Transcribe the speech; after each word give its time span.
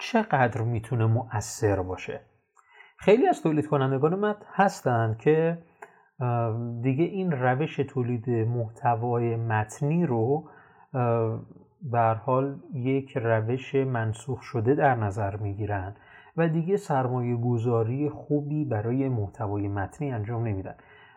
چقدر 0.00 0.62
می‌تونه 0.62 1.06
مؤثر 1.06 1.82
باشه؟ 1.82 2.20
خیلی 2.96 3.28
از 3.28 3.42
تولید 3.42 3.66
کنندگان 3.66 4.14
متن 4.14 4.46
هستند 4.54 5.18
که 5.18 5.58
دیگه 6.82 7.04
این 7.04 7.32
روش 7.32 7.76
تولید 7.76 8.30
محتوای 8.30 9.36
متنی 9.36 10.06
رو 10.06 10.50
بر 11.82 12.14
حال 12.14 12.60
یک 12.74 13.16
روش 13.16 13.74
منسوخ 13.74 14.42
شده 14.42 14.74
در 14.74 14.94
نظر 14.94 15.36
می‌گیرن 15.36 15.96
و 16.36 16.48
دیگه 16.48 16.76
سرمایه 16.76 17.36
گذاری 17.36 18.08
خوبی 18.08 18.64
برای 18.64 19.08
محتوای 19.08 19.68
متنی 19.68 20.12
انجام 20.12 20.46
نمیدن 20.46 20.74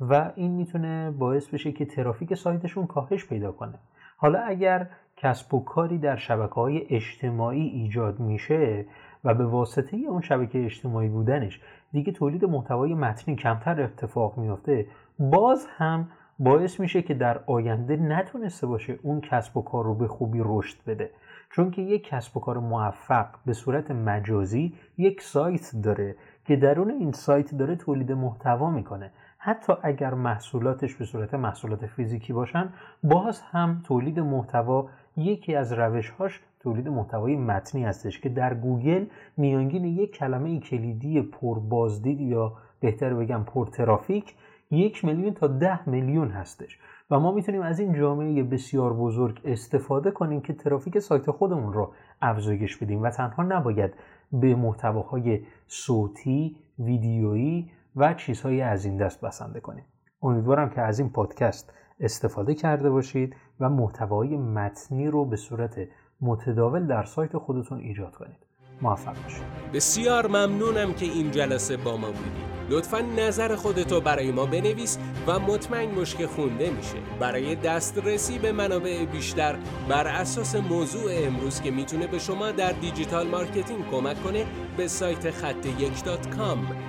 و 0.00 0.32
این 0.34 0.52
می‌تونه 0.52 1.10
باعث 1.10 1.48
بشه 1.48 1.72
که 1.72 1.84
ترافیک 1.84 2.34
سایتشون 2.34 2.86
کاهش 2.86 3.26
پیدا 3.26 3.52
کنه. 3.52 3.78
حالا 4.16 4.38
اگر 4.38 4.90
کسب 5.24 5.54
و 5.54 5.64
کاری 5.64 5.98
در 5.98 6.16
شبکه 6.16 6.54
های 6.54 6.86
اجتماعی 6.90 7.68
ایجاد 7.68 8.20
میشه 8.20 8.86
و 9.24 9.34
به 9.34 9.46
واسطه 9.46 9.96
اون 9.96 10.20
شبکه 10.20 10.64
اجتماعی 10.64 11.08
بودنش 11.08 11.60
دیگه 11.92 12.12
تولید 12.12 12.44
محتوای 12.44 12.94
متنی 12.94 13.36
کمتر 13.36 13.82
اتفاق 13.82 14.38
میافته 14.38 14.86
باز 15.18 15.66
هم 15.76 16.08
باعث 16.38 16.80
میشه 16.80 17.02
که 17.02 17.14
در 17.14 17.40
آینده 17.46 17.96
نتونسته 17.96 18.66
باشه 18.66 18.98
اون 19.02 19.20
کسب 19.20 19.56
و 19.56 19.62
کار 19.62 19.84
رو 19.84 19.94
به 19.94 20.08
خوبی 20.08 20.40
رشد 20.44 20.76
بده. 20.86 21.10
چون 21.50 21.70
که 21.70 21.82
یک 21.82 22.08
کسب 22.08 22.36
و 22.36 22.40
کار 22.40 22.58
موفق 22.58 23.26
به 23.46 23.52
صورت 23.52 23.90
مجازی 23.90 24.74
یک 24.98 25.22
سایت 25.22 25.70
داره 25.82 26.16
که 26.44 26.56
درون 26.56 26.90
این 26.90 27.12
سایت 27.12 27.54
داره 27.54 27.76
تولید 27.76 28.12
محتوا 28.12 28.70
می‌کنه. 28.70 29.10
حتی 29.38 29.72
اگر 29.82 30.14
محصولاتش 30.14 30.94
به 30.94 31.04
صورت 31.04 31.34
محصولات 31.34 31.86
فیزیکی 31.86 32.32
باشن 32.32 32.68
باز 33.02 33.40
هم 33.40 33.82
تولید 33.84 34.20
محتوا 34.20 34.88
یکی 35.16 35.54
از 35.54 35.72
روشهاش 35.72 36.40
تولید 36.60 36.88
محتوای 36.88 37.36
متنی 37.36 37.84
هستش 37.84 38.20
که 38.20 38.28
در 38.28 38.54
گوگل 38.54 39.06
میانگین 39.36 39.84
یک 39.84 40.12
کلمه 40.12 40.60
کلیدی 40.60 41.22
پربازدید 41.22 42.20
یا 42.20 42.52
بهتر 42.80 43.14
بگم 43.14 43.44
پر 43.44 43.66
ترافیک 43.66 44.34
یک 44.70 45.04
میلیون 45.04 45.34
تا 45.34 45.46
ده 45.46 45.88
میلیون 45.88 46.28
هستش 46.28 46.78
و 47.10 47.20
ما 47.20 47.32
می‌تونیم 47.32 47.62
از 47.62 47.80
این 47.80 47.94
جامعه 47.94 48.42
بسیار 48.42 48.92
بزرگ 48.92 49.40
استفاده 49.44 50.10
کنیم 50.10 50.40
که 50.40 50.52
ترافیک 50.52 50.98
سایت 50.98 51.30
خودمون 51.30 51.72
رو 51.72 51.92
افزایش 52.22 52.76
بدیم 52.76 53.02
و 53.02 53.10
تنها 53.10 53.42
نباید 53.42 53.94
به 54.32 54.54
محتواهای 54.54 55.40
صوتی، 55.66 56.56
ویدیویی 56.78 57.70
و 57.96 58.14
چیزهای 58.14 58.60
از 58.60 58.84
این 58.84 58.96
دست 58.96 59.20
بسنده 59.20 59.60
کنیم. 59.60 59.84
امیدوارم 60.22 60.70
که 60.70 60.80
از 60.80 60.98
این 60.98 61.10
پادکست 61.10 61.72
استفاده 62.00 62.54
کرده 62.54 62.90
باشید 62.90 63.36
و 63.60 63.68
محتوای 63.68 64.36
متنی 64.36 65.06
رو 65.06 65.24
به 65.24 65.36
صورت 65.36 65.74
متداول 66.20 66.86
در 66.86 67.04
سایت 67.04 67.38
خودتون 67.38 67.78
ایجاد 67.78 68.14
کنید. 68.14 68.46
موفق 68.82 69.22
باشید. 69.22 69.44
بسیار 69.74 70.26
ممنونم 70.26 70.92
که 70.92 71.06
این 71.06 71.30
جلسه 71.30 71.76
با 71.76 71.96
ما 71.96 72.06
بودید. 72.06 72.54
لطفا 72.70 73.00
نظر 73.00 73.56
خودتو 73.56 74.00
برای 74.00 74.32
ما 74.32 74.46
بنویس 74.46 74.98
و 75.26 75.38
مطمئن 75.38 76.04
که 76.04 76.26
خونده 76.26 76.70
میشه 76.70 76.96
برای 77.20 77.54
دسترسی 77.54 78.38
به 78.38 78.52
منابع 78.52 79.04
بیشتر 79.04 79.58
بر 79.88 80.06
اساس 80.06 80.56
موضوع 80.56 81.10
امروز 81.12 81.60
که 81.60 81.70
می‌تونه 81.70 82.06
به 82.06 82.18
شما 82.18 82.50
در 82.50 82.72
digital 82.72 83.28
marketing 83.28 83.90
کمک 83.90 84.22
کنه 84.22 84.46
به 84.76 84.88
سایت 84.88 85.30
خط 85.30 85.66
یک 85.66 85.92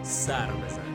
سر 0.01 0.47
بزن 0.66 0.94